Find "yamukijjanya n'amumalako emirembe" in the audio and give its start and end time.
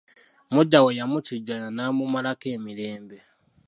0.99-3.17